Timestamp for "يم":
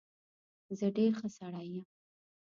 1.73-1.85